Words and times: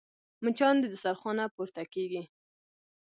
مچان 0.43 0.75
د 0.79 0.85
دسترخوان 0.93 1.35
نه 1.39 1.45
پورته 1.55 1.83
کېږي 1.93 2.23